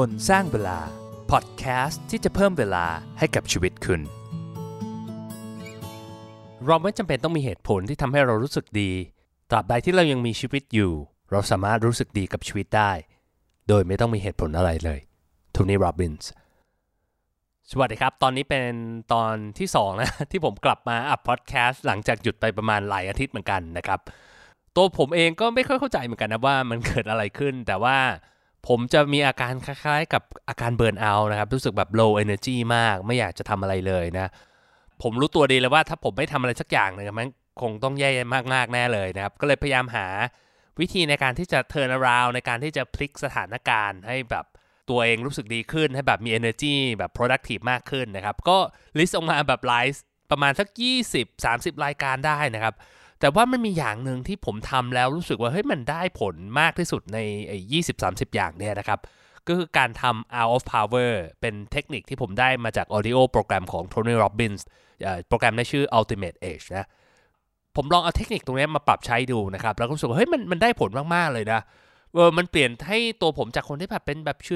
[0.00, 0.78] คนสร้างเวลา
[1.30, 2.86] พอดแคสต์ที่จะเพิ่มเวลา
[3.18, 4.00] ให้กับชีวิตคุณ
[6.66, 8.90] เราไม่จำเป็นต้องมีเหตุผลที่ทำให้เรารู้สึกดี
[9.50, 10.92] ตราบใดที่เรายังมีชีวิตอยู่
[11.30, 12.92] เราสามารถรู้สึกดีกับชีวิตได้
[13.68, 15.00] โดยไม่ต้องมีเหตุผลอะไรเลย
[15.52, 16.30] โทนี่โรบินส์
[17.70, 18.66] สวัสดีครับ ตอนนี้เป็น
[19.12, 24.00] ตอนที่2นะที่ผมกลับมาอัพพอดแคสต์หลังจากหยุดไปประมาณหลายอาทิตย์เหมือนกันนะครับ
[24.76, 27.98] ตัวผมเองก็ไม่ค่อยเข้าใจเหมือนกันนะว่ามันเกิดอะไรขึ้น แต่ว่า
[28.68, 34.30] ผมจะมีอาการคล้ายๆ กับอาการเบิร์นเอาท์นะครับ รู้สึกแบบ low energy มาก ไม่อยากจะทำอะไรเลยนะ
[35.02, 37.28] ผมรู้ตัวดีเลยว่าถ้าผมไม่ทำอะไรสักอย่างหนึ่งมัน
[37.62, 38.10] คงต้องแย่
[38.52, 40.06] มากๆแน่เลยนะครับ ก็เลยพยายามหา
[40.80, 44.44] วิธีในการที่จะ turn around ในการที่จะพลิกสถานการณ์ให้แบบ
[44.90, 48.58] ตัวเองรู้สึกดีขึ้น ให้แบบมี energy แบบ productive มากขึ้นนะครับ ก็
[48.98, 50.68] list ออกมาแบบไลฟ์ประมาณสัก
[51.26, 52.74] 20-30 รายการได้นะครับ
[53.22, 57.18] แต่ว่ามันมีอย่างหนึ่งที่ผมทำแล้วรู้สึกว่าเฮ้ยมันได้ผลมากที่สุดใน
[57.48, 58.98] ไอ้ยี่สิบสามสิบอย่างเนี่ยนะครับ
[59.46, 64.62] ก็คือการทำ out of power เป็นเทคนิคที่ผมได้มาจาก audio โปรแกรมของ Tony Robbins
[65.28, 66.86] โปรแกรมในชื่อ Ultimate Age นะ
[67.76, 71.60] ผมลองเอาเทคนิคตรงนี้มาปรับใช้ดูนะครับ แล้วก็รู้สึกว่าเฮ้ยมันมันได้ผลมาก ๆ เลยนะ
[72.14, 74.50] เออมันเปลี่ยนให้ตัวผมจากคนที่แบบเป็นแบบเฉ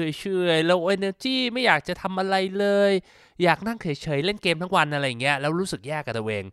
[0.55, 2.91] ยๆ low energy ไม่อยากจะทำอะไรเลย
[3.43, 6.45] อยากนั่งเฉยๆเล่นเกมทั้งวันอะไรเงี้ยแล้วรู้สึกแย่กับตัวเอง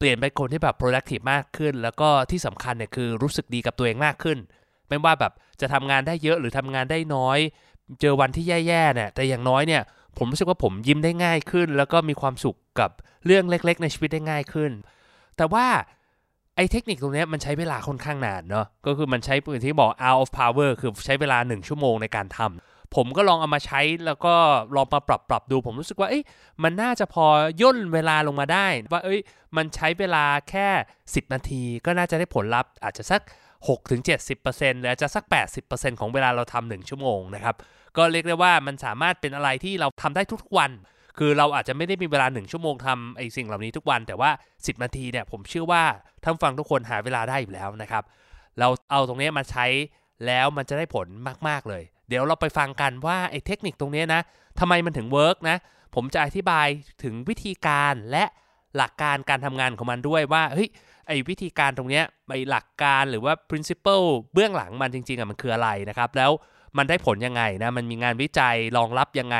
[0.00, 4.38] เปลี่ยนเป็นคนที่แบบ productive มากขึ้น แล้วก็ที่สำคัญเนี่ยคือรู้สึกดีกับตัวเองมากขึ้น
[4.88, 7.38] ไม่ว่าแบบจะทำงานได้เยอะหรือทำงานได้น้อย
[8.00, 9.82] เจอวันที่แย่ๆเนี่ยแต่อย่างน้อยเนี่ย
[10.18, 12.90] ผมรู้สึกว่าผมยิ้มได้ง่ายขึ้น แล้วก็มีความสุขกับ
[13.26, 14.70] เรื่องเล็ก ๆ ในชีวิตได้ง่ายขึ้น
[15.36, 15.66] แต่ว่า
[16.56, 24.34] ไอ้เทคนิคตรงนี้มันใช้เวลาค่อนข้างนานเนาะก็คือมันใช้ปืนที่บอก out of power คือใช้เวลา 1 ชั่วโมงในการทำ ผมก็ลองเอามาใช้แล้วก็
[24.74, 26.22] ลองมาปรับปรับดู ผมรู้สึกว่าเอ้ย
[26.62, 27.26] มันน่าจะพอ
[27.60, 29.20] ย่นเวลาลงมาได้ ว่าเอ้ย
[29.56, 30.68] มันใช้เวลาแค่
[31.04, 33.22] 10 นาที ก็น่าจะได้ผลลัพธ์อาจจะสัก
[33.86, 35.24] 6-70%หรืออาจจะสัก
[35.62, 37.54] 80%ของเวลาเราทำหนึ่งชั่วโมงนะครับ
[37.96, 40.70] ก็เรียกได้ว่ามันสามารถเป็นอะไรที่เราทำได้ทุกวัน
[41.18, 45.82] คือเราอาจจะไม่ได้มีเวลา 1 ชั่วโมงทำไอ้สิ่งเหล่านี้ทุกวัน แต่ว่า 10 นาทีเนี่ยผมเชื่อว่า
[46.24, 48.04] ท่านฟังทุกคนหาเวลาได้อยู่แล้วนะครับ
[48.58, 49.66] เราเอาตรงนี้มาใช้
[50.26, 51.06] แล้วมันจะได้ผล
[51.48, 54.20] มาก ๆ เลย เดี๋ยวเราไปฟังกันว่าไอ้เทคนิคตรงนี้นะ
[54.60, 55.56] ทำไมมันถึงเวิร์กนะ
[55.94, 56.66] ผมจะอธิบาย
[57.02, 58.24] ถึงวิธีการและ
[58.76, 60.68] หลักการการทำงานของมันด้วยว่าเฮ้ย
[61.08, 66.30] ไอ้วิธีการตรงนี้ไอ้หลักการหรือว่า principle เบื้องหลังมันจริงๆอะมันคืออะไรนะครับ แล้ว
[66.76, 69.38] มันได้ผลยังไงนะมันมีงานวิจัยรองรับยังไง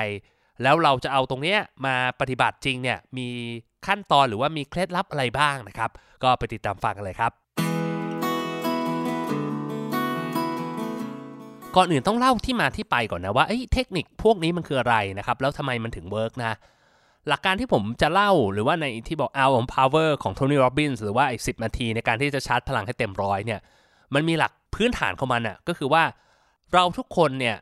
[0.63, 1.57] แล้วเราจะเอาตรงนี้
[1.87, 3.29] มาปฏิบัติจริงเนี่ยมี
[3.87, 5.91] ขั้นตอนหรือว่ามีเคล็ดลับอะไรบ้างนะครับ
[6.23, 7.33] ก็ไปติดตามฟังกันเลยครับ
[11.77, 16.53] ก่อนอื่นต้องเล่าที่มาที่ไปก่อนนะว่าเทคนิคพวกนี้มันคืออะไรนะครับ แล้วทำไมมันถึง work นะ
[17.29, 23.61] หลักการที่ผมจะเล่าหรือว่าในที่บอก Hour of Power ของ Tony Robbins หรือว่าอีก10นาทีในการที่จะชาร์จพลังให้เต็มร้อยเนี่ย
[24.15, 26.05] มันมีหลักพื้นฐานของมันอะก็คือว่า
[26.75, 27.57] เราทุกคนเนี่ย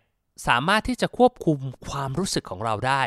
[0.49, 1.59] สามารถที่จะควบคุม
[1.89, 3.03] ความรู้สึกของเราได้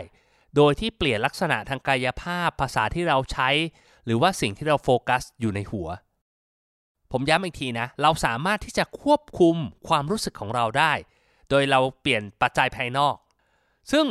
[0.56, 3.50] โดยที่เปลี่ยนลักษณะทางกายภาพภาษาที่เราใช้
[4.06, 5.88] หรือว่าสิ่งที่เราโฟกัสอยู่ในหัว
[7.12, 9.56] ผมย้ำอีกทีนะ เราสามารถที่จะควบคุม
[9.88, 10.94] ความรู้สึกของเราได้
[11.50, 13.16] โดยเราเปลี่ยนปัจจัยภายนอก
[13.92, 14.06] ซึ่ง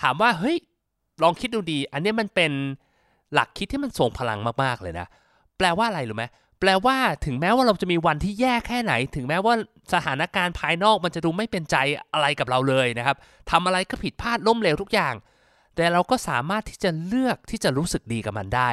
[0.00, 0.56] ถามว่าเฮ้ย
[1.22, 2.52] ลองคิดดูดี อันนี้มันเป็น
[3.32, 5.06] หลักคิดที่มันทรงพลังมากๆเลยนะ
[5.58, 6.24] แปลว่าอะไรรู้ไหม
[6.60, 6.96] แปลว่า
[7.26, 9.54] ถึงแม้ว่าเราจะมีวันที่แย่แค่ไหน ถึงแม้ว่า
[9.92, 11.76] สถานการณ์ภายนอกมันจะดูไม่เป็นใจ
[12.12, 13.16] อะไรกับเราเลยนะครับ
[13.50, 15.14] ทำอะไรก็ผิดพลาดล้มเหลวทุกอย่าง
[15.74, 18.70] แต่เราก็สามารถที่จะเลือกที่จะรู้สึกดีกับมันได้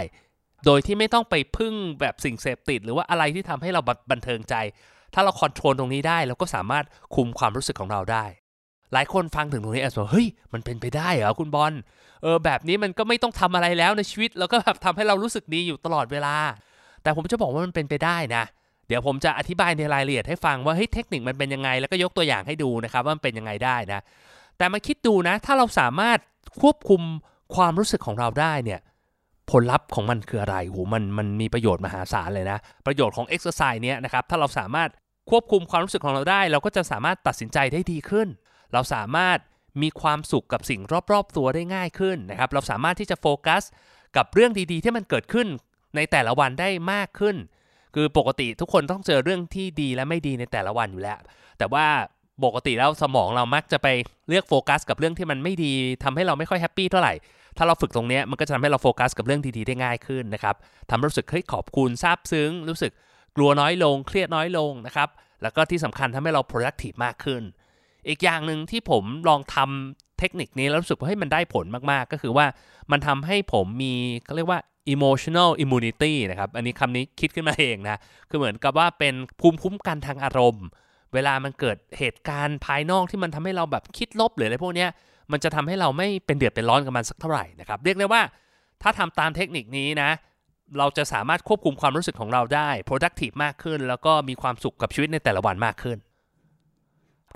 [0.66, 3.82] โดยที่ไม่ต้องไปพึ่งแบบสิ่งเสพติด หรือว่าอะไรที่ทำให้เรา
[4.12, 4.56] บันเทิงใจ
[5.14, 8.26] ถ้าเราคอนโทรลตรงนี้ได้เราก็สามารถคุมความรู้สึกของเราได้
[8.94, 11.74] หลายคนฟังถึงตรงนี้อาจจะบอกเฮ้ยมันเป็นไปได้เหรอคุณบอล
[12.24, 16.36] เออแบบนี้มันก็ไม่ต้องทำอะไรแล้วในชีวิตแล้วก็แบบทำให้เรารู้สึกดีอยู่ตลอดเวลา
[17.04, 18.44] แต่ผมจะบอกว่ามันเป็นไปได้นะ
[18.88, 24.02] เดี๋ยวผมจะอธิบายในรายละเอียดให้ฟังว่าเฮ้ยเทคนิคมันเป็นยังไง แล้วก็ยกตัวอย่างให้ดูนะครับว่ามันเป็นยังไงได้นะ
[24.58, 26.20] แต่มาคิดดูนะ ถ้าเราสามารถ
[26.62, 27.02] ควบคุม
[27.56, 28.80] ความรู้สึกของเราได้เนี่ย
[29.52, 34.90] ผลลัพธ์ของมันคืออะไรโหมันมันมีประโยชน์มหาศาลเลยนะ ประโยชน์ของเอ็กซ์ไซส์เนี้ยนะครับ ถ้าเราสามารถ
[35.30, 38.28] ควบคุมความรู้สึกของเราได้ เราก็จะสามารถตัดสินใจได้ดีขึ้น
[38.74, 39.38] เราสามารถ
[39.82, 40.82] มีความสุขกับสิ่ง
[41.12, 43.64] รอบๆ ตัวได้ง่ายขึ้นนะครับ เราสามารถที่จะโฟกัส
[44.18, 45.48] กับเรื่องดีๆ ที่มันเกิดขึ้น
[45.96, 47.36] ในแต่ละวันได้มากขึ้น
[47.96, 51.20] คือปกติทุกคนต้องเจอเรื่องที่ดีและไม่ดีในแต่ละวันอยู่แล้ว
[51.58, 51.86] แต่ว่า
[52.46, 53.88] ปกติแล้วสมองเรามักจะไป
[54.28, 55.72] เลือกโฟกัสกับเรื่องที่มันไม่ดี
[56.04, 57.14] ทำให้เราไม่ค่อย happy เท่าไหร่
[57.58, 60.56] ถ้าเราฝึกตรงนี้มันก็จะทำให้เราโฟกัสกับเรื่องดีๆได้ง่ายขึ้นนะครับ
[60.90, 62.92] ทำรู้สึกเฮ้ยขอบคุณซาบซึ้ง รู้สึก
[63.36, 65.10] กลัวน้อยลง เครียดน้อยลงนะครับ
[65.42, 67.42] แล้วก็ที่สำคัญทำให้เรา productive มากขึ้น
[68.08, 72.46] อีกอย่างหนึ่งที่ผมลองทำเทคนิคนี้แล้วรู้สึกว่าให้มันได้ผลมากๆ ก็คือว่า
[72.92, 73.94] มันทำให้ผมมี
[74.26, 74.60] เขาเรียกว่า
[74.94, 77.98] emotional immunity นะครับ อันนี้คำนี้คิดขึ้นมาเองนะ
[78.30, 80.66] คือเหมือนกับว่าเป็นภูมิคุ้มกันทางอารมณ์
[81.14, 84.90] เวลามันเกิดเหตุการณ์ภายนอกที่มันทำให้เราแบบคิดลบหรืออะไรพวกเนี้ย
[85.32, 88.22] มันจะทำให้เราไม่เป็นเดือดเป็นร้อนกับมันสักเท่าไหร่นะครับ เรียกได้ว่า
[88.82, 90.10] ถ้าทำตามเทคนิคนี้นะ
[90.78, 95.98] เราจะสามารถควบคุมความรู้สึกของเราได้ productive มากขึ้น แล้วก็มีความสุขกับชีวิตในแต่ละวันมากขึ้น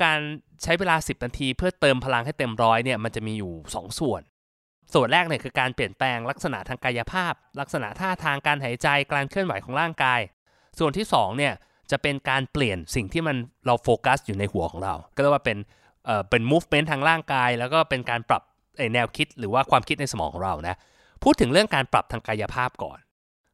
[0.04, 0.20] การ
[0.64, 4.22] ใช้เวลา 10 นาที เพื่อเติมพลังให้เต็มร้อยเนี่ยมันจะมีอยู่ 2 ส่วน
[4.94, 10.20] ส่วนแรกเนี่ยคือการเปลี่ยนแปลงลักษณะทางกายภาพ ลักษณะท่าทางการหายใจการเคลื่อนไหวของร่างกาย
[10.80, 11.54] ส่วนที่2เนี่ย
[11.92, 15.58] จะเป็นการเปลี่ยนสิ่งที่มันเราโฟกัสอยู่ในหัวของเรา ก็เรียกว่าเป็น
[16.06, 18.44] เอ่อเป็น movement ทางร่างกาย แล้วก็เป็นการปรับ
[18.94, 20.76] แนวคิดหรือว่าความคิดในสมองของเรานะ
[21.24, 23.00] พูดถึงเรื่องการปรับทางกายภาพก่อน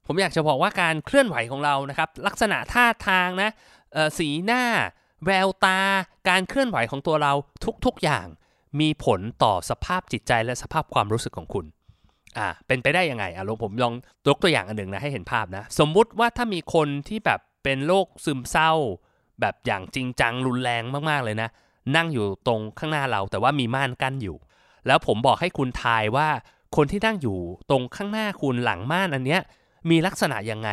[0.08, 3.50] ผมอยากจะบอกว่าการเคลื่อนไหวของเรานะครับ ลักษณะท่าทางนะ
[4.20, 4.64] สีหน้า
[5.26, 5.80] แววตา
[6.30, 7.34] การเคลื่อนไหวของตัวเรา
[7.86, 8.28] ทุกๆอย่าง
[8.80, 11.66] มีผลต่อสภาพจิตใจและสภาพความรู้สึกของคุณ
[12.38, 13.94] อ่าเป็นไปได้ยังไงอะลองผมลอง
[14.28, 18.72] ยกตัวอย่างอันหนึ่งนะให้เห็นภาพนะ สมมุติว่าถ้ามีคนที่แบบเป็นโรคซึมเศร้า
[19.42, 21.50] แบบอย่างจริงจังรุนแรงมากๆเลยนะ
[21.96, 24.38] นั่งอยู่ตรงข้างหน้าเราแต่ว่ามีม่านกั้นอยู่
[24.88, 26.28] แล้วผมบอกให้คุณทายว่า
[26.76, 27.38] คนที่นั่งอยู่
[27.70, 29.42] ตรงข้างหน้าคุณหลังม่านอันเนี้ย
[29.90, 30.70] มีลักษณะยังไง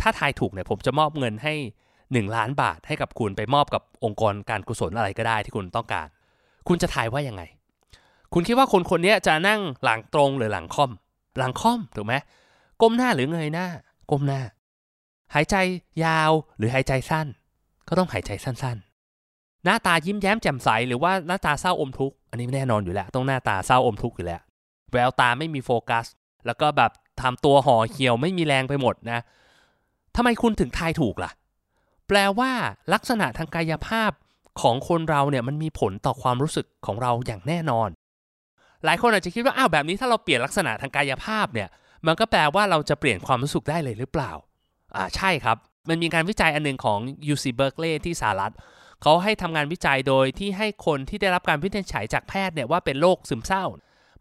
[0.00, 1.54] ถ้าทายถูกเนี่ยผมจะมอบเงินให้
[1.94, 6.06] 1 ล้านบาทให้กับคุณไปมอบกับองค์กรการกุศลอะไรก็ได้ที่คุณต้องการ
[6.68, 7.42] คุณจะทายว่ายังไง
[8.32, 10.90] คุณคิดว่าคนคนนี้จะนั่งหลังตรงหรือหลังค่อม
[11.38, 12.14] หลังค่อมถูกไหม
[12.80, 13.66] ก้มหน้าหรือเงยหน้า
[14.10, 14.40] ก้มหน้า
[15.34, 15.56] หายใจ
[16.04, 17.26] ยาวหรือหายใจสั้น
[17.88, 18.91] ก็ต้องหายใจสั้นๆ
[19.64, 24.40] หน้าตายิ้มแย้มแจ่มใสหรือว่าหน้าตาเศร้าอมทุกข์อันนี้แน่นอนอยู่แล้ว ต้องหน้าตาเศร้าอมทุกข์อยู่แล้ว
[24.92, 26.06] แววตาไม่มีโฟกัส
[26.46, 26.90] แล้วก็แบบ
[27.22, 29.20] ทำตัวห่อเหี่ยวไม่มีแรงไปหมดนะ
[30.16, 31.30] ทำไมคุณถึงทายถูกล่ะ
[32.08, 32.50] แปลว่า
[32.94, 34.10] ลักษณะทางกายภาพ
[34.60, 37.88] ของคนเราเนี่ยมันมีผลต่อความรู้สึกของเราอย่างแน่นอน
[38.84, 41.68] หลายคนอาจจะคิดว่าอ้าวแบบนี้ถ้าเราเปลี่ยนลักษณะทางกายภาพเนี่ย
[42.06, 44.32] มันก็แปลว่าเราจะเปลี่ยนความรู้สึกได้เลยหรือเปล่า
[44.96, 45.56] อ่าใช่ครับ
[45.88, 46.98] มันมีการวิจัยอันหนึ่งของ
[47.32, 48.54] UC Berkeley ที่สหรัฐ
[49.02, 53.64] เขาให้ทำงานวิจัยโดยที่ให้คนที่ได้รับการวินิจฉัยจากแพทย์เนี่ยว่าเป็นโรคซึมเศร้า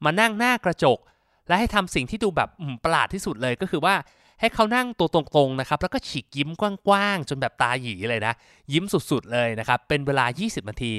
[0.04, 1.00] มานั่งหน้ากระจก
[1.48, 2.50] และให้ทำสิ่งที่ดูแบบ
[2.84, 3.96] ประหลาดที่สุดเลยก็คือว่า
[4.40, 6.50] ให้เขานั่งตัวตรงๆนะครับแล้วก็ฉีกยิ้ม
[6.88, 8.34] กว้างๆ จนแบบตาหยีเลยนะ
[8.74, 10.94] ยิ้มสุดๆเลยนะครับ เป็นเวลา 20 นาที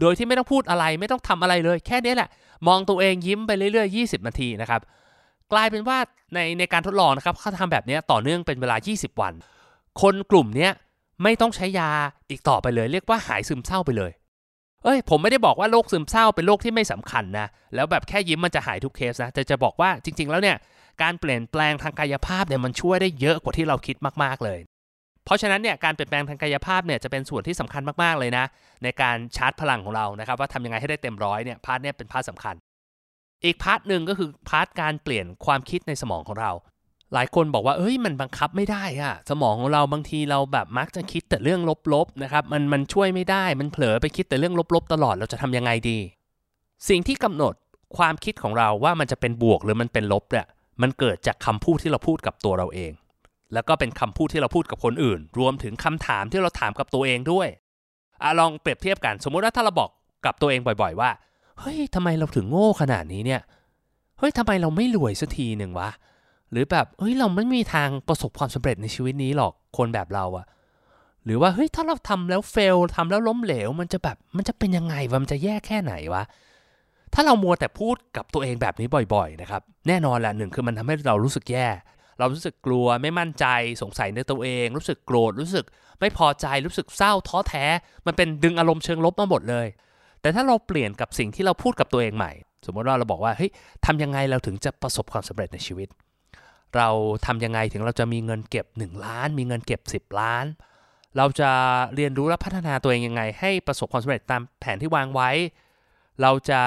[0.00, 2.28] โดยที่ไม่ต้องพูดอะไรไม่ต้องทำอะไรเลยแค่นี้แหละ
[2.68, 4.80] มองตัวเองยิ้มไปเรื่อยๆ 20 นาทีนะครับ
[5.52, 5.98] กลายเป็นว่า
[6.34, 9.32] ในในการทดลองนะครับเขาทำแบบนี้ต่อเนื่องเป็นเวลา 20 วัน
[10.00, 10.68] คนกลุ่มนี้
[11.22, 11.90] ไม่ต้องใช้ยา
[12.30, 14.12] อีกต่อไปเลย เรียกว่าหายซึมเศร้าไปเลย
[14.84, 20.56] เอ้ย ผมไม่ได้บอกว่าโรคซึมเศร้าเป็นโรคที่ไม่สำคัญนะ แล้วแบบแค่ยิ้มมันจะหายทุกเคสนะแต่จะบอกว่าจริง ๆ แล้วเนี่ย
[21.02, 24.58] การเปลี่ยนแปลงทางกายภาพเนี่ยมันช่วยได้เยอะกว่าที่เราคิดมากๆเลย
[25.24, 28.44] เพราะฉะนั้นเนี่ยการเปลี่ยนแปลงทางกายภาพเนี่ยจะเป็นส่วนที่สำคัญมากๆเลยนะ
[28.84, 32.54] ในการชาร์จพลังของเรานะครับว่าทำยังไงให้ได้เต็มร้อยเนี่ย part เนี่ยเป็น part สำคัญ
[33.44, 36.50] อีก part หนึ่งก็คือ part การเปลี่ยนความคิดในสมองของเรา
[37.14, 41.60] หลายคนบอกว่าเอ้ยมันบังคับไม่ได้อะสมองของเราบางทีเราแบบมักจะคิดแต่เรื่อง
[41.94, 45.98] ลบๆนะครับมันมันช่วยไม่ได้มันเผลอไปคิดแต่เรื่องลบๆ ตลอดเราจะทำยังไงดี
[46.88, 47.54] สิ่งที่กำหนด
[47.96, 50.46] ความคิดของเราว่ามันจะเป็นบวกหรือมันเป็นลบเนี่ย
[50.82, 52.92] มันเกิดจากคำพูดที่เราพูดกับตัวเราเอง
[53.54, 57.48] แล้วก็เป็นคำพูดที่เราพูดกับคนอื่น รวมถึงคำถามที่เราถามกับตัวเองด้วย
[58.22, 59.90] อลองเปรียบเทียบกันสมมุติว่าถ้าเราบอก
[60.24, 61.10] กับตัวเองบ่อย ๆ ว่า
[61.60, 63.40] เฮ้ยทำไมเราถึงโง่ขนาดนี้เนี่ย
[64.18, 65.90] เฮ้ยทำไมเราไม่รวยสักทีหนึ่งวะ
[66.50, 70.46] หรือแบบเฮ้ยเราไม่มีทางประสบความสำเร็จในชีวิตนี้หรอกคนแบบเราอะ
[71.24, 76.22] หรือว่าเฮ้ยถ้าเราทำแล้วเฟลทำแล้วล้มเหลว มันจะแบบมันจะเป็นยังไงวะมันจะแย่แค่ไหนวะ
[77.14, 81.68] ถ้าเรามัวแต่พูดกับตัวเองแบบนี้บ่อยๆนะครับแน่นอนแหละหนึ่งคือมันทำให้เรารู้สึกแย่
[82.18, 83.46] เรารู้สึกกลัวไม่มั่นใจ
[83.82, 85.64] สงสัยในตัวเอง รู้สึกโกรธรู้สึก
[86.00, 87.64] ไม่พอใจรู้สึกเศร้าท้อแท้
[88.06, 89.66] มันเป็นดึงอารมณ์เชิงลบมาหมดเลย
[90.20, 92.32] แต่ถ้าเราเปลี่ยนกับสิ่งที่เราพูดกับตัวเองใหม่
[92.66, 93.50] สมมติว่าเราบอกว่าเฮ้ย
[93.86, 95.88] ทำยังไงเราถึงจะประสบความสำเร็จในชีวิต
[96.76, 96.88] เรา
[97.26, 100.44] ทำยังไงถึงเราจะมีเงินเก็บ 1 ล้าน มีเงินเก็บ 10 ล้าน
[101.16, 101.50] เราจะ
[101.94, 105.30] เรียนรู้และพัฒนาตัวเองยังไง ให้ประสบความสำเร็จตามแผนที่วางไว้
[106.22, 106.60] เราจะ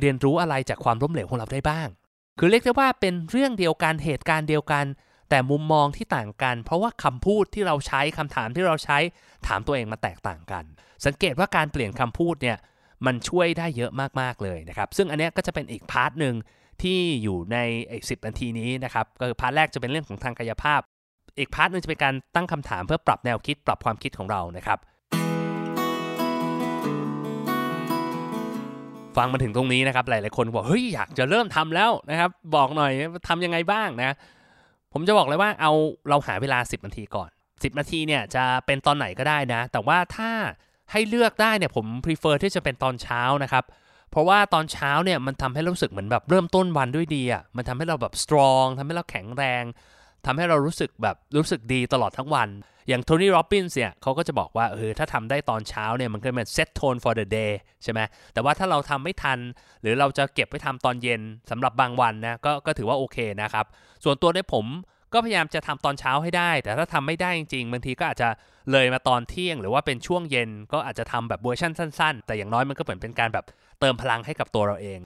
[0.00, 1.88] เรียนรู้อะไรจากความล้มเหลวของเราได้บ้าง
[2.38, 4.84] คือเรียกได้ว่าเป็นเรื่องเดียวกันเหตุการณ์เดียวกัน
[5.30, 8.98] แต่มุมมองที่ต่างกัน เพราะว่าคำพูดที่เราใช้คำถามที่เราใช้
[9.46, 10.64] ถามตัวเองมาแตกต่างกัน
[11.06, 12.56] สังเกตว่าการเปลี่ยนคำพูดเนี่ย
[13.06, 16.34] มันช่วยได้เยอะมากๆเลยนะครับ ซึ่งอันนี้ก็จะเป็นอีก part หนึ่ง
[16.84, 17.58] ที่อยู่ใน
[18.08, 20.80] สิบนาทีนี้นะครับก็คือ part แรกจะเป็นเรื่องของทางกายภาพ
[21.38, 24.78] อีก part นึงจะเป็นการตั้งคำถามเพื่อปรับแนวคิดปรับความคิดของเรานะครับ
[29.16, 32.92] ฟังมาถึงตรงนี้นะครับ หลายๆคนบอกเฮ้ยอยากจะเริ่มทำแล้วนะครับ บอกหน่อย
[33.28, 34.16] ทำยังไงบ้างนะ
[34.92, 35.72] ผมจะบอกเลยว่าเอา
[36.08, 40.30] เราหาเวลา 10 นาทีก่อน 10 นาทีเนี่ยจะเป็นตอนไหนก็ได้นะ แต่ว่าถ้า
[40.92, 49.64] ให้เลือกได้เนี่ยผม prefer ที่จะเป็นตอนเช้านะครับเพราะว่าตอนเช้าเนี่ยมันทำให้รู้สึกเหมือนแบบเริ่มต้นวันด้วยดีอะมันทำให้เราแบบ strong ทำให้เราแข็งแรง
[50.26, 52.48] ทำให้เรารู้สึกแบบรู้สึกดีตลอดทั้งวัน
[52.88, 57.52] อย่างโทนี่โรบินส์เนี่ยเขาก็จะบอกว่าเออถ้าทำได้ตอนเช้าเนี่ยมันก็เหมือน set tone for the day
[57.82, 58.00] ใช่ไหม
[58.32, 59.38] แต่ว่าถ้าเราทำไม่ทัน
[59.82, 63.66] หรือเราจะเก็บไปทำตอนเย็นสำหรับบางวันนะก็ก็ถือว่าโอเคนะครับ
[64.04, 64.66] ส่วนตัวในผม
[65.14, 68.28] ก็พยายามจะทำตอนเช้าให้ได้ แต่ถ้าทำไม่ได้จริงๆบางทีก็อาจจะ
[68.72, 73.44] เลยมาตอนเที่ยง หรือว่าเป็นช่วงเย็นก็อาจจะทำแบบเวอร์ชันสั้น ๆ แต่อย่างน้อยมันก็เหมือนเป็นการแบบ
[73.80, 74.98] เติมพลังให้กับตัวเราเอง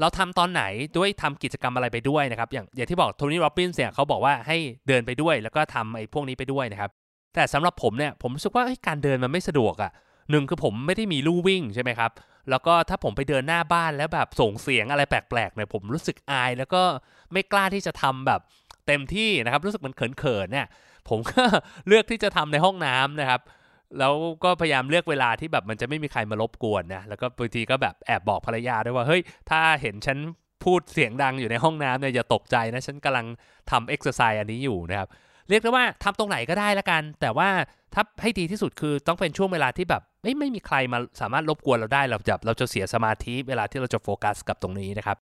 [0.00, 0.62] เราทำตอนไหน
[0.98, 4.56] ด้วยทำกิจกรรมอะไรไปด้วยนะครับ อย่างอย่างที่บอกโทนี่โรบินส์เนี่ยเขาบอกว่าให้
[4.88, 6.90] เดินไปด้วย แล้วก็ทำไอ้พวกนี้ไปด้วยนะครับ
[7.34, 9.90] แต่สำหรับผมเนี่ยผมรู้สึกว่าการเดินมันไม่สะดวกอะ่ะ
[10.30, 12.10] หนึ่งคือผมไม่ได้มีลู่วิ่งใช่ไหมครับ
[12.50, 16.82] แล้วก็ถ้าผมไปเดินหน้าบ้านแล้วแบบส่งเสียงอะไรแปลกๆเนี่ยผมรู้สึกอาย แล้วก็
[17.32, 18.40] ไม่กล้าที่จะทำแบบ
[18.86, 20.66] เต็มที่นะครับ รู้สึกมันเขินๆเนี่ย
[21.08, 21.42] ผมก็
[21.88, 23.40] เลือกที่จะทำในห้องน้ำนะครับ
[23.98, 24.14] แล้ว
[24.44, 30.18] ก็พยายามเลือกเวลาที่แบบมันจะไม่มีใครมารบกวนนะแล้วก็บางทีก็แบบแอบบอกภรรยาด้วยว่าเฮ้ยถ้าเห็นฉัน
[30.64, 33.26] พูดเสียงดังอยู่ในห้องน้ำเนี่ยอย่าตกใจนะฉันกำลัง
[33.70, 35.08] ทำเอ็กซ์ไซส์อันนี้อยู่นะครับ
[35.48, 37.48] เรียกได้ว่าทำตรงไหนก็ได้ละกัน แต่ว่า
[37.94, 45.16] ถ้าให้ดีที่สุดคือต้องเป็นช่วงเวลาที่แบบไม่ไม่มีใครมาสามารถรบกวนเราได้เราจะเราจะเสียสมาธิเวลาที่เราจะโฟกัสกับตรงนี้นะครับ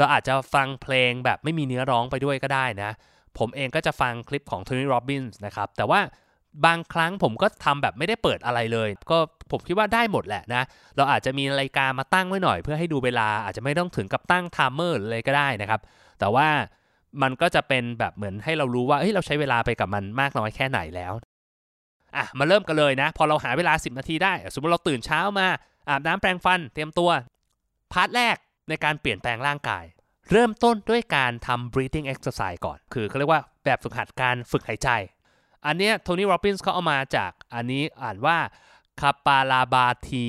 [0.00, 2.90] เราอาจจะฟังเพลงแบบไม่มีเนื้อร้องไปด้วยก็ได้นะ
[3.38, 6.00] ผมเองก็จะฟังคลิปของโทนี่โรบินส์นะครับ แต่ว่า
[6.66, 9.18] บางครั้งผมก็ทำแบบไม่ได้เปิดอะไรเลย ก็
[9.50, 10.62] ผมคิดว่าได้หมดแหละนะ
[10.96, 15.80] เราอาจจะมีนาฬิกามาตั้งไว้หน่อย เพื่อให้ดูเวลาอาจจะไม่ต้องถึงกับตั้ง timer หรืออะไรก็ได้นะครับ
[16.20, 16.48] แต่ว่า
[17.22, 21.12] มันก็จะเป็นแบบเหมือนให้เรารู้ว่าเฮ้ยเราใช้เวลาไปกับมันมากน้อยแค่ไหนแล้ว
[22.16, 25.46] อะมาเริ่มกันเลยนะ พอเราหาเวลา 10 นาทีได้ สมมติเราตื่นเช้ามา
[25.88, 27.10] อาบน้ำแปรงฟันเตรียมตัว
[27.92, 28.36] part แรก
[28.70, 29.84] ในการเปลี่ยนแปลงร่างกาย
[30.30, 34.88] เริ่มต้นด้วยการทำ breathing exercise ก่อน คือเขาเรียกว่าแบบฝึกหัดการฝึกหายใจ
[35.66, 38.36] อันนี้โทนี่โรบินส์เขาเอามาจากอันนี้อ่านว่า
[39.00, 40.26] คาปาลาบาที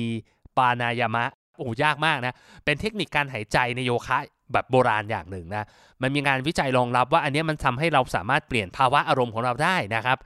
[0.56, 1.24] ปานายามะ
[1.58, 2.34] โอ้ยากมากนะ
[2.64, 4.18] เป็นเทคนิคการหายใจในโยคะ
[4.52, 5.64] แบบโบราณอย่างหนึ่งนะ
[6.02, 10.18] มันมีงานวิจัยรองรับว่าอันนี้มันทำให้เราสามารถเปลี่ยนภาวะอารมณ์ของเราได้นะครับ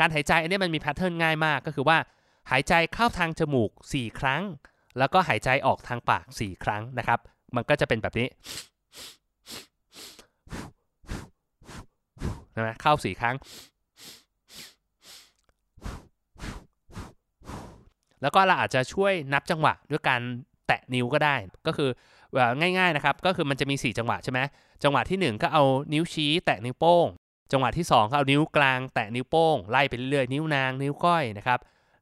[0.00, 1.98] การหายใจอันนี้มันมีแพทเทิร์นง่ายมากก็คือว่า
[2.50, 4.42] หายใจเข้าทางจมูก 4 ครั้ง
[4.98, 7.20] แล้วก็หายใจออกทางปาก 4 ครั้งนะครับ
[7.56, 8.28] มันก็จะเป็นแบบนี้
[12.56, 13.36] นะเข้า4ครั้ง
[18.22, 20.20] แล้วก็เราอาจจะช่วยนับจังหวะด้วยการ
[20.66, 21.34] แตะนิ้วก็ได้
[21.66, 21.90] ก็คือ
[22.60, 24.40] ง่ายๆนะครับ ก็คือมันจะมี 4 จังหวะใช่ไหม
[24.82, 27.06] จังหวะที่ 1 ก็เอานิ้วชี้ แตะนิ้วโป้ง
[27.52, 31.58] จังหวะที่ 2 ก็เอานิ้วกลาง แตะนิ้วโป้ง ไล่ไปเรื่อยๆ นิ้วนาง นิ้วก้อยนะครับ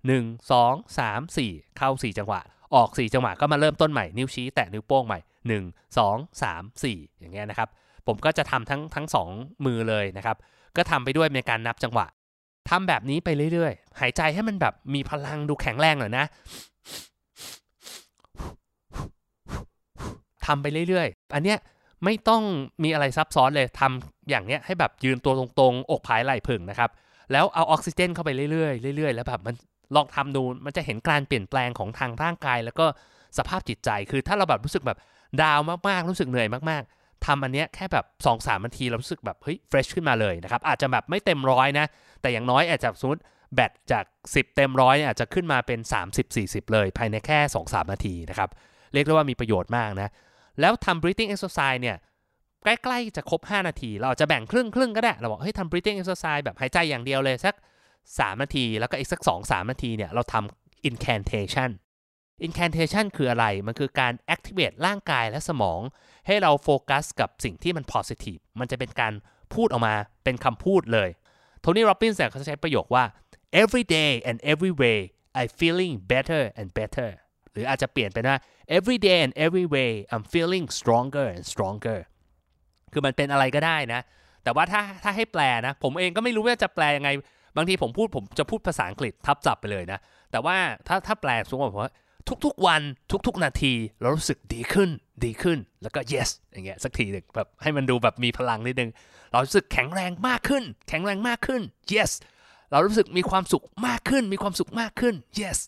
[0.06, 2.40] 1 2 3 4 เข้า 4 จังหวะ
[2.74, 5.18] ออก 4 จังหวะก็มาเริ่มต้นใหม่ นิ้วชี้ แตะนิ้วโป้งใหม่
[5.48, 7.68] 1 2 3 4 อย่างเงี้ยนะครับ
[8.06, 9.28] ผมก็จะทำทั้งทั้งสอง
[9.66, 10.36] มือเลยนะครับ
[10.76, 12.06] ก็ทำไปด้วยในการนับจังหวะ
[12.70, 16.24] ทำแบบนี้ไปเรื่อยๆ หายใจให้มันแบบมีพลังดูแข็งแรงหน่อยนะ
[20.46, 21.58] ทำไปเรื่อยๆ อันเนี้ย
[22.04, 22.42] ไม่ต้อง
[22.84, 26.90] มีอะไรซับซ้อนเลยทำอย่างเนี้ยให้แบบยืนตัวตรงๆ อกผายไหล่ผึ่งนะครับ
[27.32, 29.54] แล้วเอาออกซิเจนเข้าไปเรื่อยๆ เรื่อยๆ แล้วแบบมัน
[29.96, 32.86] ลองทำดู มันจะเห็นการเปลี่ยนแปลงของทางร่างกาย แล้วก็
[33.38, 34.98] สภาพจิตใจ คือถ้าเราแบบรู้สึกแบบ
[35.42, 41.86] ดาวมากๆ รู้สึกเหนื่อยมากๆทำอันเนี้ยแค่แบบ2อสามนาทีเรารู้สึกแบบเฮ้ยเฟรชขึ้นมาเลยนะครับ อาจจะแบบไม่เต็มร้อยนะ
[42.20, 43.22] แต่อย่างน้อยอาจจะสมมติ
[43.54, 45.80] แบตจาก 10 เต็มร้อยอาจจะขึ้นมาเป็น
[46.26, 48.50] 30-40 เลย ภายในแค่ 2-3 นาทีนะครับ
[48.92, 50.08] เรียกได้ว่ามีประโยชน์มากนะ
[50.60, 51.96] แล้วทำ breathing exercise เนี่ย
[52.62, 57.54] ใกล้ๆ จะครบ 5 นาที เราอาจจะแบ่งครึ่งครึ่งก็ได้ เราบอกเฮ้ยทำ breathing exercise แบบหายใจอย่างเดียวเลย สัก
[57.98, 61.70] 3 นาที แล้วก็อีกสัก 2-3 นาทีเนี่ย เราทำ incantation
[62.46, 65.80] incantation คืออะไร มันคือการ activate ร่างกายและสมอง
[66.26, 69.12] ให้เราโฟกัสกับสิ่งที่มัน positive มันจะเป็นการ
[69.54, 69.94] พูดออกมา
[70.24, 71.08] เป็นคำพูดเลย
[71.60, 73.04] โทนี่โรบินส์เขาจะใช้ประโยคว่า
[73.62, 74.98] every day and every way
[75.42, 77.10] I feeling better and better
[77.52, 78.38] หรืออาจจะเปลี่ยนเป็นว่า
[78.76, 81.98] every day and every way I'm feeling stronger and stronger
[82.92, 84.00] คือมันเป็นอะไรก็ได้นะ
[84.44, 87.10] แต่ว่าถ้าถ้าให้แปลนะ ผมเองก็ไม่รู้ว่าจะแปลยังไง
[87.56, 89.98] บางทีผมพูดผมจะพูดภาษาอังกฤษทับจับไปเลยนะ
[90.30, 90.56] แต่ว่า
[90.88, 91.92] ถ้าถ้าแปลสมมติว่า
[92.44, 92.82] ทุกๆวัน
[93.26, 94.90] ทุกๆ นาทีเรารู้สึกดีขึ้น
[95.24, 98.90] ดีขึ้นแล้วก็ yes อย่างเงี้ยสักทีหนึ่งแบบให้มันดูแบบมีพลังนิดนึง
[99.32, 101.62] เรารู้สึกแข็งแรงมากขึ้น แข็งแรงมากขึ้น
[101.94, 102.10] yes
[102.70, 105.58] เรารู้สึกมีความสุขมากขึ้น มีความสุขมากขึ้น yes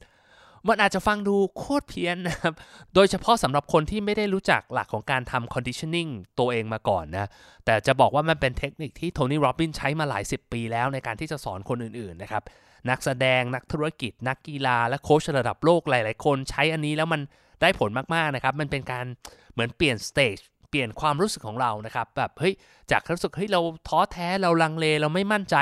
[0.68, 2.54] มันอาจจะฟังดูโคตรเพี้ยนนะครับ
[2.94, 7.26] โดยเฉพาะสำหรับคนที่ไม่ได้รู้จักหลักของการทำ conditioning ตัวเองมาก่อนนะ
[7.64, 12.42] แต่จะบอกว่ามันเป็นเทคนิคที่โทนี่ โรบินใช้มาหลายสิบปีแล้วในการที่จะสอนคนอื่นๆนะครับ
[12.90, 17.20] นักแสดง นักธุรกิจ นักกีฬา และโค้ชระดับโลกหลายๆ คนใช้อันนี้แล้วมัน
[17.60, 19.04] ได้ผลมากๆนะครับ มันเป็นการ
[19.52, 20.36] เหมือนเปลี่ยน state
[20.70, 22.54] เปลี่ยนความรู้สึกของเรานะครับแบบเฮ้ย
[22.90, 25.56] จากรู้สึกเฮ้ยเราท้อแท้เราลังเลเราไม่มั่นใจ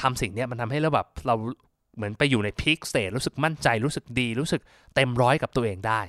[0.00, 1.34] ทำสิ่งนี้มันทำให้เราแบบเรา
[1.98, 4.62] เหมือนไปอยู่ใน peak state รู้สึกมั่นใจรู้สึกดี รู้สึก
[4.94, 6.00] เต็มร้อยกับตัวเองได้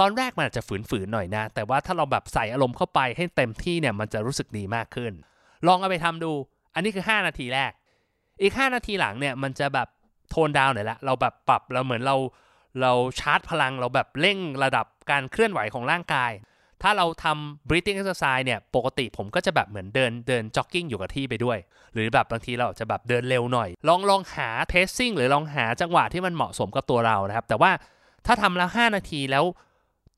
[0.00, 5.12] ตอนแรกมันอาจจะฝืนๆหน่อยนะ แต่ว่าถ้าเราแบบใส่อารมณ์เข้าไปให้เต็มที่เนี่ยมันจะรู้สึกดีมากขึ้น
[5.66, 6.32] ลองเอาไปทำดู
[6.74, 7.72] อันนี้คือ 5 นาทีแรก
[8.42, 9.88] อีก 5 นาทีหลังเนี่ยมันจะแบบ
[10.30, 12.16] โทนดาวหน่อยละเราแบบปรับเราเหมือนเรา
[12.80, 16.32] เราชาร์จพลังเราแบบเร่งระดับการเคลื่อนไหวของร่างกาย
[16.82, 21.58] ถ้าเราทำ breathing exercise เนี่ย ปกติผมก็จะแบบเหมือนเดินเดินจ็อกกิ้งอยู่กับที่ไปด้วย
[21.94, 27.70] หรือแบบบางทีเราจะแบบเดินเร็วหน่อย ลองลองหา pacing หรือลองหาจังหวะที่มันเหมาะสมกับตัวเรานะครับ แต่ว่า
[28.26, 29.44] ถ้าทำแล้ว 5 นาทีแล้ว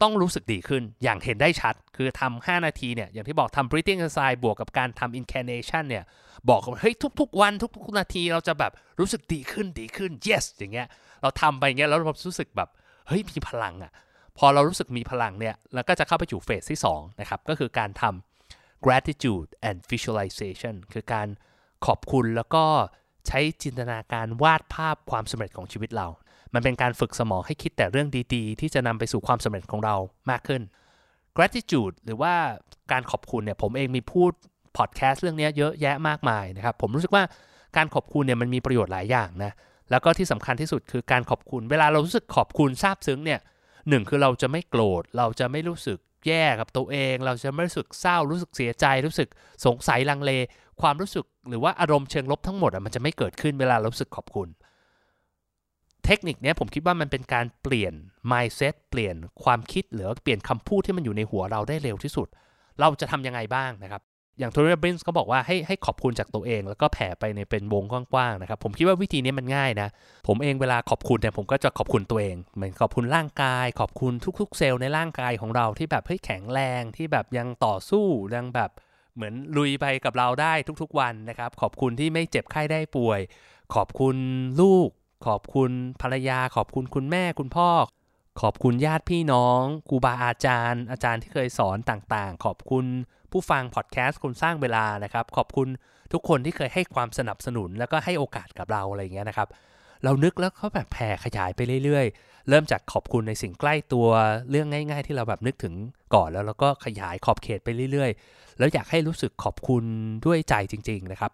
[0.02, 6.04] ต้องรู้สึกดีขึ้นอย่างเห็นได้ชัด คือทำ5นาทีเนี่ย อย่างที่บอกทำ breathing exercise บวกกับการทำ incanation เนี่ย
[6.48, 10.86] บอกว่าเฮ้ยทุก ๆ วันทุก ๆ นาทีเราจะแบบรู้สึกดีขึ้นดีขึ้น yes อย่างเงี้ย
[11.22, 12.68] เราทำไปอย่างเงี้ยแล้วเรารู้สึกแบบ
[13.06, 13.92] เฮ้ยมีพลังอะ่ะ
[14.38, 21.28] พอเรารู้สึกมีพลังเนี่ยแล้วก็จะเข้าไปอยู่เฟสที่2นะครับก็คือการทำ gratitude and visualization คือการ
[21.86, 22.64] ขอบคุณแล้วก็
[23.26, 26.08] ใช้จินตนาการวาดภาพความสำเร็จของชีวิตเรา
[26.54, 29.94] มันเป็นการฝึกสมองให้คิดแต่เรื่องดี ๆ ที่จะนำไปสู่ความสำเร็จของเรา
[30.30, 30.62] มากขึ้น
[31.36, 32.34] gratitude หรือว่า
[32.92, 34.32] การขอบคุณเนี่ยผมเองมีพูด
[34.76, 37.24] พอดแคสต์เรื่องนี้เยอะแยะมากมายนะครับ ผมรู้สึกว่า
[37.76, 39.52] การขอบคุณเนี่ยมันมีประโยชน์หลายอย่างนะ
[39.90, 43.40] แล้วก็ที่สำคัญที่สุดคือการขอบคุณ เวลาเรารู้สึกขอบคุณซาบซึ้งเนี่ย
[43.88, 49.28] หนึ่งคือเราจะไม่โกรธ เราจะไม่รู้สึกแย่กับตัวเอง เราจะไม่รู้สึกเศร้า รู้สึกเสียใจ รู้สึก
[49.66, 50.32] สงสัยลังเล
[50.80, 54.48] ความรู้สึกหรือว่าอารมณ์เชิงลบทั้งหมดอะมันจะไม่เกิดขึ้นเวลาเรารู้สึกขอบคุณ
[56.04, 57.94] เทคนิคนี้ผมคิดว่ามันเป็นการเปลี่ยน
[58.30, 62.28] mindset เปลี่ยนความคิดหรือเปลี่ยนคำพูดที่มันอยู่ในหัวเราได้เร็วที่สุด
[62.80, 64.02] เราจะทำยังไงบ้างนะครับ
[64.38, 69.88] อย่างโทนี่บรินส์ก็บอกว่าให้ให้ขอบคุณจากตัวเอง แล้วก็แผ่ไปในเป็นวงกว้างๆนะครับ ผมคิดว่าวิธีนี้มันง่ายนะ
[70.26, 78.70] ผมเองเวลาขอบคุณเนี่ยผมก็จะขอบคุณตัวเอง เหมือนขอบคุณร่างกาย ขอบคุณทุกๆ เซลล์ในร่างกายของเราที่แบบเฮ้ยแข็งแรงที่แบบยังต่อสู้ยังแบบ
[79.14, 83.20] เหมือนลุยไปกับเราได้ทุกๆวันนะครับ ขอบคุณที่ไม่เจ็บไข้ได้ป่วย
[83.74, 84.16] ขอบคุณ
[84.60, 84.88] ลูก
[85.26, 85.70] ขอบคุณ
[86.02, 87.70] ภรรยา ขอบคุณคุณแม่คุณพ่อ
[88.40, 92.86] ขอบคุณญาติพี่น้องครูบาอาจารย์ อาจารย์ที่เคยสอนต่างๆ ขอบคุณ
[93.32, 95.68] ผู้ฟังพอดแคสต์คนสร้างเวลานะครับ ขอบคุณ
[96.12, 99.48] ทุกคนที่เคยให้ความสนับสนุนแล้วก็ให้โอกาสกับเราอะไรเงี้ยนะครับ
[100.04, 104.06] เรานึกแล้วก็แบบแผ่ขยายไปเรื่อยๆ เริ่มจากขอบคุณในสิ่งใกล้ตัว
[104.50, 105.74] เรื่องง่าย ๆ ที่เราแบบนึกถึง
[106.14, 109.84] ก่อนแล้วเราก็ขยายขอบเขตไปเรื่อยๆ แล้วอยากให้รู้สึกขอบคุณ
[110.26, 111.32] ด้วยใจจริง ๆ นะครับ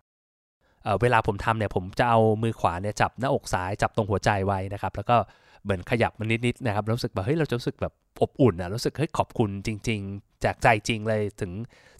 [1.01, 5.17] เวลาผมทำเนี่ยผมจะเอามือขวาเนี่ยจับหน้าอกซ้ายจับตรงหัวใจไว้นะครับ แล้วก็
[5.65, 7.93] เหมือนขยับมันนิดๆนะครับรู้สึกแบบเฮ้ยเราจะรู้สึกแบบ
[8.23, 11.53] อบอุ่นนะรู้สึกเฮ้ยขอบคุณจริง ๆ จากใจจริงเลยถึง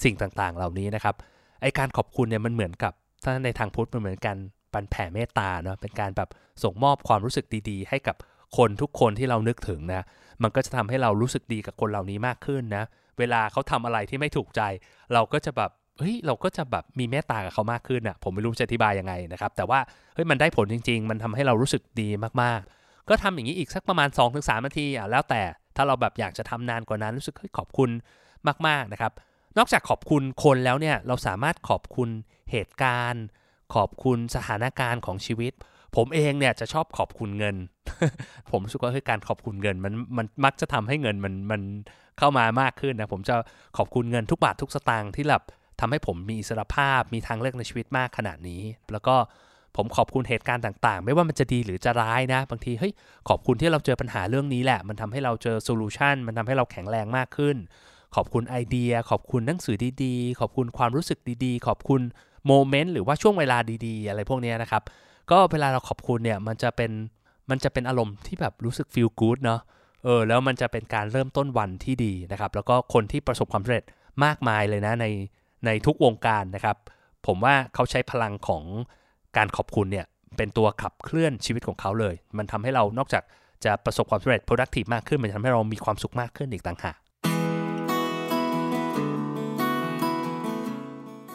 [0.05, 1.15] สิ่งต่างๆ เหล่านี้นะครับ
[1.63, 2.93] ไอการขอบคุณเนี่ยมันเหมือนกับ
[3.25, 4.37] ถ้าในทางพุทธมันเหมือนกัน
[4.73, 6.29] ปันแผ่เมตตาเนาะเป็นการแบบ
[6.63, 8.17] ส่งมอบความรู้สึกดีๆ ให้กับ
[8.57, 10.03] คนทุกคนที่เรานึกถึงนะ
[10.43, 12.85] มันก็จะทำให้เรารู้สึกดีกับคนเหล่านี้มากขึ้นนะ
[13.19, 14.63] เวลาเขาทำอะไรที่ไม่ถูกใจ
[15.15, 19.81] เราก็จะแบบเฮ้ยเราก็จะแบบมีเมตตากับเขามากขึ้นอะผมไม่รู้จะอธิบายยังไงนะครับ แต่ว่า
[20.15, 22.09] เฮ้ยมันได้ผลจริง ๆ มันทำให้เรารู้สึกดี
[22.43, 22.80] มากๆ
[23.11, 25.43] ก็ทำอย่างนี้อีกสักประมาณ 2-3นาทีอะแล้วแต่
[25.77, 27.91] ถ้าเราแบบอยากจะทำนานกว่านั้นรู้สึกขอบคุณ
[28.67, 29.13] มากๆนะครับ
[29.59, 32.09] นอกจากขอบคุณคนแล้วเนี่ยเราสามารถขอบคุณ
[32.51, 33.25] เหตุการณ์
[33.75, 35.53] ขอบคุณสถานการณ์ของชีวิต
[35.97, 37.57] ผมเองเนี่ยจะชอบขอบคุณเงิน
[38.51, 41.63] ผมรู้สึกว่าเฮ้ยการขอบคุณเงินมันมันมักจะทำให้เงินมันมัน
[42.19, 43.35] เข้ามามากขึ้นนะผมจะ
[43.77, 45.43] ขอบคุณเงินทุกบาททุกสตางค์ที่แบบ
[45.81, 49.17] ทำให้ผมมีอิสรภาพมีทางเลือกในชีวิตมากขนาดนี้ แล้วก็
[49.77, 52.93] ผมขอบคุณเหตุการณ์ต่างๆ ไม่ว่ามันจะดีหรือจะร้ายนะ บางทีเฮ้ย
[53.29, 57.57] ขอบคุณที่เราเจอปัญหาเรื่องนี้แหละ มันทำให้เราเจอ solution มันทำให้เราแข็งแรงมากขึ้น
[58.15, 62.01] ขอบคุณไอเดีย ขอบคุณหนังสือดีๆ ขอบคุณความรู้สึกดีๆ ขอบคุณ
[62.47, 64.83] moment หรือว่าช่วงเวลาดีๆ อะไรพวกนี้นะครับ
[65.31, 66.91] ก็เวลาเราขอบคุณเนี่ยมันจะเป็น
[67.51, 69.61] มันจะเป็นอารมณ์ที่แบบรู้สึกฟีลกู๊ดเนาะ
[70.05, 73.85] เออแล้วมันจะเป็นการเริ่มต้นวันที่ดีนะครับ แล้วก็คนที่ประสบความสำเร็จ
[74.25, 75.07] มากมายเลยนะใน
[75.67, 76.77] ในทุกวงการนะครับ
[77.27, 78.65] ผมว่าเขาใช้พลังของ
[79.37, 83.23] การขอบคุณเนี่ยเป็นตัวขับเคลื่อนชีวิตของเขาเลย มันทำให้เรานอกจาก
[83.65, 86.97] จะประสบความสำเร็จ productive มากขึ้น มันทำให้เรามีความสุขมากขึ้นอีกต่างหาก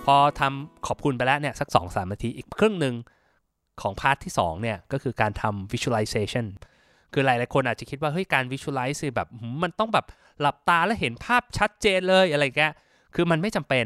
[0.05, 2.95] พอทำขอบคุณไปแล้วเนี่ยสัก2มนาที อีกครึ่งหนึ่ง
[3.81, 6.45] ของพาร์ทที่2เนี่ยก็คือการทำ visualization
[7.13, 9.27] คือหลายๆคนอาจจะคิดว่าเฮ้ยการ visualize แบบ
[9.63, 10.05] มันต้องแบบ
[10.39, 12.63] หลับตาแล้วเห็นภาพชัดเจนเลยอะไรแก
[13.15, 13.85] คือมันไม่จำเป็น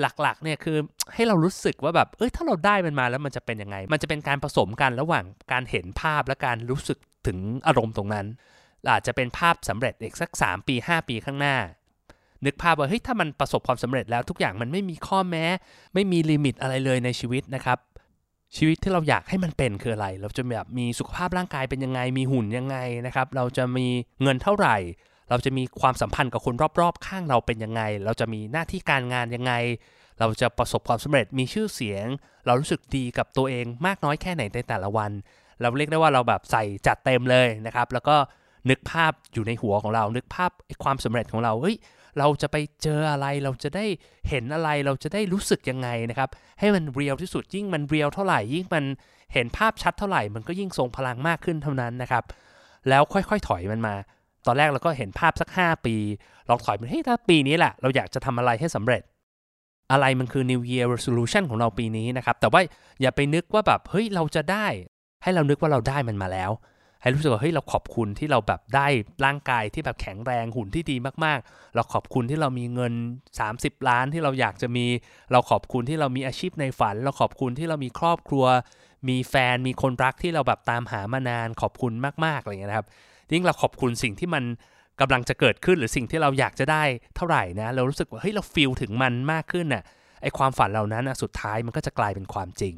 [0.00, 0.76] หลักๆเนี่ยคือ
[1.14, 8.26] ให้เรารู้สึกว่าแบบเอ้ยถ้าเราได้มันมาแล้วมันจะเป็นยังไง มันจะเป็นการผสมกันระหว่างการเห็นภาพและการรู้สึกถึงอารมณ์ตรงนั้น
[8.90, 11.56] อาจจะเป็นภาพสำเร็จอีกสัก 3 ปี 5 ปีข้างหน้า
[12.44, 15.44] นึกภาพว่าเฮ้ยถ้ามันประสบความสำเร็จแล้วทุกอย่างมันไม่มีข้อแม้
[15.94, 17.78] ไม่มีลิมิตอะไรเลยในชีวิตนะครับ
[18.56, 23.86] ชีวิตที่เราอยากให้มันเป็นคืออะไร เราจะแบบมีสุขภาพร่างกายเป็นยังไง มีหุ่นยังไงนะครับ เราจะมี
[24.22, 24.76] เงินเท่าไหร่
[25.30, 29.52] เราจะมีความสัมพันธ์กับคนรอบๆ ข้างเราเป็นยังไง เราจะมีหน้าที่การงานยังไง
[30.18, 32.06] เราจะประสบความสำเร็จมีชื่อเสียง
[32.46, 35.10] เรารู้สึกดีกับตัวเองมากน้อยแค่ไหนในแต่ละวัน
[35.60, 38.16] เราเรียกได้ว่าเราแบบใส่จัดเต็มเลยนะครับ แล้วก็
[38.70, 40.50] นึกภาพอยู่ในหัวของเรา นึกภาพ
[40.84, 41.76] ความสำเร็จของเราเฮ้ย
[42.18, 43.84] เราจะไปเจออะไรเราจะได้
[44.28, 48.84] เห็นอะไรเราจะได้รู้สึกยังไงนะครับ ให้มันเรียลที่สุดยิ่งมันเรียลเท่าไหร่ยิ่งมัน
[49.34, 52.24] เห็นภาพชัดเท่าไหร่ มันก็ยิ่งทรงพลังมากขึ้นเท่านั้นนะครับ
[52.88, 53.94] แล้วค่อยๆถอยมันมา
[54.48, 55.96] ตอนแรกเราก็เห็นภาพสัก 5 ปี
[56.48, 59.02] ลองถอยมันเฮ้ยถ้าปีนี้แหละเราอยากจะทำอะไรให้สำเร็จ
[59.92, 62.60] อะไรมันคือ New Year Resolution ของเราปีนี้นะครับ แต่ว่า
[63.00, 64.66] อย่าไปนึกว่าแบบเฮ้ยเราจะได้
[65.22, 66.50] ให้เรานึกว่าเราได้มันมาแล้ว
[67.02, 68.86] ให้รู้สึกว่าเฮ้ยเราขอบคุณที่เราแบบได้
[69.24, 72.92] ร่างกายที่แบบแข็งแรงหุ่นที่ดีมากๆ เราขอบคุณที่เรามีเงิน
[73.40, 74.86] 30 ล้านที่เราอยากจะมี
[75.32, 78.46] เราขอบคุณที่เรามีอาชีพในฝัน เราขอบคุณที่เรามีครอบครัว
[79.08, 81.92] มีแฟนมีคนรักที่เราแบบตามหามานานขอบคุณ
[82.24, 82.88] มากๆอะไรเงี้ยนะครับ
[83.32, 84.44] ยิ่งเราขอบคุณสิ่งที่มัน
[85.00, 86.82] กำลังจะเกิดขึ้นหรือสิ่งที่เราอยากจะได้
[87.16, 89.82] เท่าไหร่นะเรารู้สึกว่าเฮ้ยเราฟีลถึงมันมากขึ้นน่ะ
[90.22, 92.74] ไอความฝันเหล่านั้นนะสุดท้ายมันก็จะกลายเป็นความจริง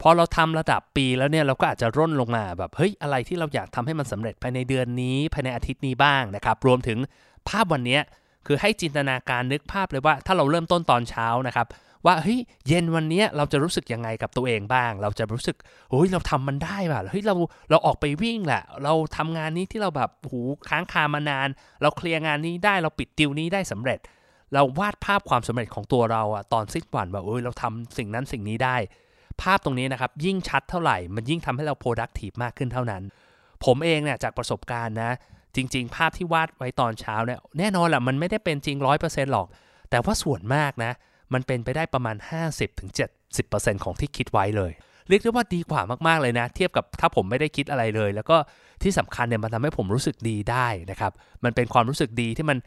[0.00, 6.98] พอเราทำระดับปีแล้วเนี่ยเราก็อาจจะร่นลงมาแบบเฮ้ยอะไรที่เราอยากทำให้มันสำเร็จภายในเดือนนี้ ภายในอาทิตย์นี้บ้างนะครับรวมถึง
[7.48, 7.98] ภาพวันนี้
[8.46, 11.66] คือให้จินตนาการนึกภาพเลยว่า ถ้าเราเริ่มต้นตอนเช้านะครับ
[12.06, 15.56] ว่าเฮ้ยเย็นวันนี้เราจะรู้สึกยังไงกับตัวเองบ้าง เราจะรู้สึก
[15.90, 17.34] เฮ้ยเราทำมันได้ป่ะเฮ้ยเรา
[17.70, 21.48] เราออกไปวิ่งแหละ เราทำงานนี้ที่เราแบบหูค้างคามานาน
[21.82, 23.98] เราเคลียร์งานนี้ได้เราปิดดิวนี้ได้สำเร็จ
[24.54, 28.76] เราวาดภาพความสำเร็จของตัวเราอะตอนสิ้นวันแบบเอ้ยเราทำสิ่งนั้นสิ่งนี้ได้
[29.42, 33.02] ภาพตรงนี้นะครับยิ่งชัดเท่าไหร่ มันยิ่งทำให้เรา productive มากขึ้นเท่านั้น
[33.64, 35.10] ผมเองเนี่ยจากประสบการณ์นะ
[35.56, 39.46] จริง ๆ ภาพที่วาดไว้ตอนเช้าเนี่ยแน่นอนแหละมันไม่ได้เป็นจริง 100%หรอก
[39.90, 40.92] แต่ว่าส่วนมากนะ
[41.32, 42.16] มันเป็นไปได้ประมาณ
[42.80, 44.72] 50-70%ของที่คิดไว้เลย
[45.08, 48.36] เรียกได้ว่าดีกว่ามากๆเลยนะ เทียบกับถ้าผมไม่ได้คิดอะไรเลย แล้วก็
[48.82, 51.12] ที่สำคัญเนี่ยมันทำให้ผมรู้สึกดีได้นะครับ
[51.44, 52.58] มันเป็นความรู้สึกดีที่มัน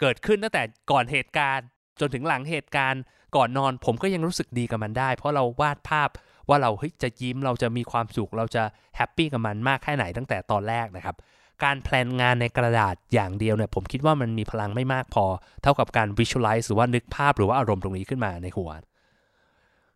[0.00, 1.66] เกิดขึ้นตั้งแต่ก่อนเหตุการณ์
[2.00, 3.02] จนถึงหลังเหตุการณ์
[3.36, 6.08] ก่อนนอนผมก็ยังรู้สึกดีกับมันได้ เพราะเราวาดภาพ
[6.48, 8.62] ว่าเราเฮ้ยจะยิ้มเราจะมีความสุขเราจะ
[8.96, 11.16] แฮปปี้กับมันมากแค่ไหนตั้งแต่ตอนแรกนะครับ
[11.64, 15.24] การแพลนงานในกระดาษอย่างเดียวเนี่ยผมคิดว่ามันมีพลังไม่มากพอ
[15.62, 18.70] เท่ากับการ visualize หรือว่านึกภาพหรือว่าอารมณ์ตรงนี้ขึ้นมาในหัว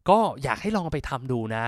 [0.08, 1.64] ก็อยากให้ลองไปทำดูนะ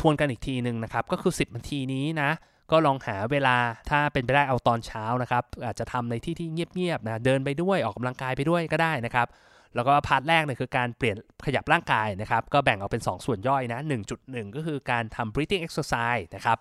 [0.00, 2.30] ทวนกันอีกทีหนึ่งนะครับ ก็คือ 10นาทีนี้นะ
[2.70, 3.56] ก็ลองหาเวลา
[3.90, 9.28] ถ้าเป็นไปได้เอาตอนเช้านะครับ อาจจะทำในที่ที่เงียบๆนะเดินไปด้วยออกกำลังกายไปด้วยก็ได้นะครับ
[9.74, 13.80] แล้วก็พาร์ทแรกเนี่ยคือการเปลี่ยนขยับร่างกายนะครับ ก็แบ่งออกเป็น 2 ส่วนย่อยนะ
[14.18, 16.58] 1.1 ก็คือการทำ breathing exercise นะครับ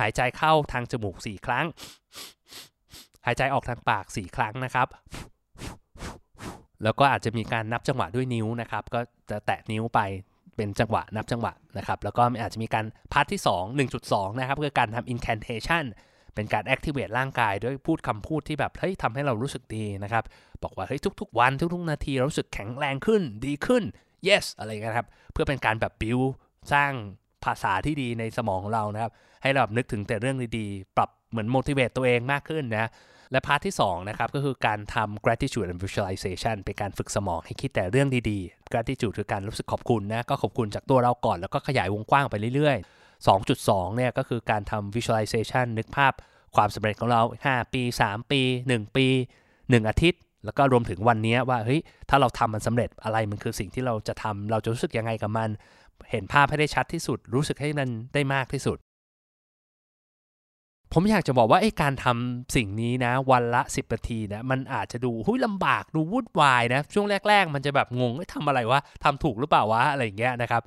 [0.00, 1.66] หายใจเข้าทางจมูก 4 ครั้ง
[3.26, 4.88] หายใจออกทางปาก 4 ครั้งนะครับ
[6.82, 10.00] แล้วก็อาจจะมีการนับจังหวะด้วยนิ้วนะครับ ก็จะแตะนิ้วไป
[10.56, 13.64] เป็นจังหวะนับจังหวะนะครับ แล้วก็อาจจะมีการ part ที่ 2
[14.00, 15.84] 1.2 นะครับคือการทำ incantation
[16.34, 20.24] เป็นการ activate ร่างกายด้วยพูดคำพูดที่แบบเฮ้ยทำให้เรารู้สึกดีนะครับ
[20.62, 23.82] บอกว่าเฮ้ยทุก ๆ วันทุกๆ นาทีเรารู้สึกแข็งแรงขึ้นดีขึ้น
[24.28, 26.28] yes อะไรเงี้ยครับ เพื่อเป็นการแบบ build
[26.72, 26.92] สร้าง
[27.44, 29.12] ภาษาที่ดีในสมองของเรานะครับ
[29.44, 32.90] ให้เรานึกถึงแต่เรื่องดีๆ ปรับเหมือน motivate ตัวเองมากขึ้นนะ
[33.32, 46.12] และ part ที่2นะครับก็คือการทำ gratitude and visualization เป็นการฝึกสมองให้คิดแต่เรื่องดีๆ gratitude คือการรู้สึกขอบคุณนะก็ขอบคุณจากตัวเราก่อนแล้วก็ขยายวงกว้างไปเรื่อยๆ 2.2เนี่ยก็คือการทำ visualization นึกภาพ
[46.56, 49.06] ความสำเร็จของเรา 5 ปี 3 ปี 1 ปี
[49.48, 51.80] 1 อาทิตย์ แล้วก็รวมถึงวันนี้ว่าเฮ้ย
[52.10, 55.50] ถ้าเราทำมันสำเร็จอะไรมันคือสิ่งที่เราจะทำเราจะรู้สึกยังไงกับมัน
[56.10, 58.78] เห็นภาพให้ได้ชัดที่สุด รู้สึกให้มันได้มากที่สุด
[60.96, 70.62] ผมอยากจะบอกว่าไอ้การทำสิ่งนี้นะ วันละ 10นาทีนะมันอาจจะดูหุ้ยลำบากดูวุ่นวายนะ ช่วงแรก ๆ มันจะแบบงงทำอะไรวะทำถูกหรือเปล่าวะอะไรอย่างเงี้ยนะครับ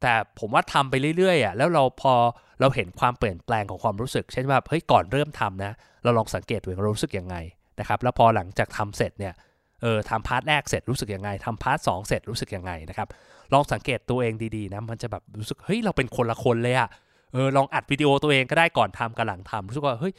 [0.00, 2.14] แต่ผมว่าทำไปเรื่อยๆอะแล้วเราพอ
[2.60, 7.36] เราเห็นความเปลี่ยนแปลงของความรู้สึก เช่นว่าเฮ้ยก่อนเริ่มทำนะ เราลองสังเกตดูเรารู้สึกยังไง
[7.80, 9.34] นะครับแล้วพอหลังจากทำเสร็จเนี่ย
[9.82, 13.08] เออทำ part แรกเสร็จรู้สึกยังไงทำ part สองเสร็จรู้สึกยังไงนะครับ
[13.52, 16.88] ลองสังเกตตัวเองดีๆนะมันจะแบบรู้สึกเฮ้ยเราเป็นคนละคนเลยอะ
[17.32, 20.12] เออลองอัดวิดีโอตัวเองก็ได้ก่อนทำกับหลังทำรู้สึกว่าเฮ้ย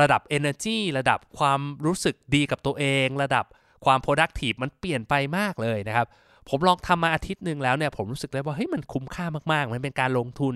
[0.00, 3.44] ระดับ energy ระดับความรู้สึกดีกับตัวเอง ระดับ
[3.84, 6.06] ความ productive มันเปลี่ยนไปมากเลยนะครับ
[6.48, 10.54] ผมลองทำมาอาทิตย์หนึ่งแล้วเนี่ยผมรู้สึกเลยว่าเฮ้ยมันคุ้มค่ามากๆ มันเป็นการลงทุน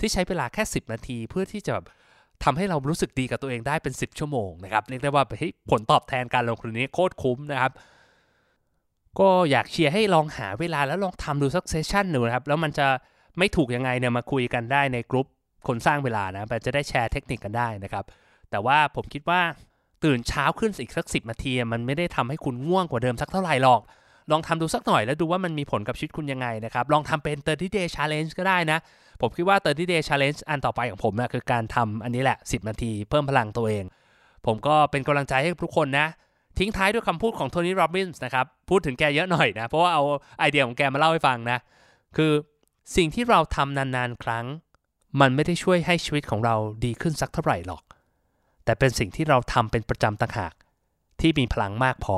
[0.00, 1.86] ที่ใช้เวลาแค่ 10 นาที เพื่อที่จะแบบ
[2.44, 7.72] ทำให้เรารู้สึกดีกับตัวเองได้เป็น 10 ชั่วโมงนะครับเรียกได้ว่าเฮ้ยผลตอบแทนการลงทุนนี้โคตรคุ้มนะครับ
[9.18, 12.86] ก็อยากเชียร์ให้ลองหาเวลาแล้วลองทำดูสักเซสชันหนึ่งนะครับแล้วมันจะ
[13.38, 15.26] ไม่ถูกยังไงเนี่ยมาคุยกันได้ในกลุ่ม
[15.66, 18.04] คนสร้างเวลานะจะได้แชร์เทคนิคกันได้นะครับ
[18.50, 19.40] แต่ว่าผมคิดว่า
[20.04, 23.80] ตื่นเช้าขึ้นอีกสักสิบนาทีมันไม่ได้ทำให้คุณง่วงกว่าเดิมสักเท่าไหร่หรอก
[24.30, 28.78] ลองทำดูสักหน่อยแล้วดูว่ามันมีผลกับชีวิตคุณยังไงนะครับ ลองทำเป็น 30 day challenge ก็ได้นะ
[29.20, 33.84] ผมคิดว่า 30 day challenge อันต่อไปของผมนะคือการทำอันนี้แหละ 10 นาทีเพิ่มพลังตัวเอง
[34.46, 36.06] ผมก็เป็นกำลังใจให้ทุกคนนะ
[36.58, 40.02] ทิ้งท้ายด้วยคำพูดของโทนี่โรบินส์นะครับ พูดถึงแกเยอะหน่อยนะ เพราะว่าเอา
[40.38, 41.58] ไอเดียของแกมาเล่าให้ฟังนะ
[42.16, 42.32] คือ
[42.96, 44.46] สิ่งที่เราทำนานๆครั้ง
[45.20, 47.82] มันไม่ได้ช่วยให้ชีวิตของเราดีขึ้นสักเท่าไหร่หรอก
[48.64, 50.54] แต่เป็นสิ่งที่เราทำเป็นประจำต่างหาก
[51.20, 52.16] ที่มีพลังมากพอ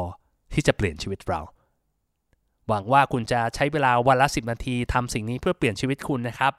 [0.55, 1.41] ที่จะเปลี่ยนชีวิตเรา
[2.69, 6.53] หวังว่าคุณจะใช้เวลาวันละ 10 นาทีทำสิ่งนี้เพื่อเปลี่ยนชีวิตคุณนะครับ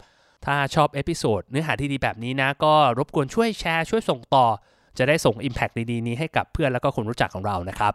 [0.46, 4.46] ถ้าชอบ episode เนื้อหาที่ดีแบบนี้นะ ก็รบกวนช่วยแชร์ช่วยส่งต่อ
[4.98, 7.94] จะได้ส่ง Impact ดีๆนี้ให้กับเพื่อนแล้วก็คนรู้จักของเรานะครับ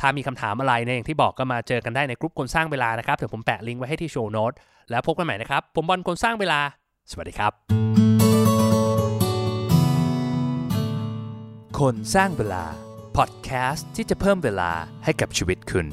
[0.00, 4.52] ถ้ามีคำถามอะไรเนี่ยอย่างที่บอกก็มาเจอกันได้ในกลุ่มคนสร้างเวลานะครับเดี๋ยวผมแปะลิงก์ไว้ให้ที่ show note
[4.90, 6.60] แล้วพบกันใหม่นะครับ ผมบอลคนสร้างเวลา
[7.10, 7.52] สวัสดีครับ
[11.78, 12.64] คนสร้างเวลา
[13.16, 14.72] พอดแคสต์ที่จะเพิ่มเวลา
[15.04, 15.86] ให้กับชีวิตคุณ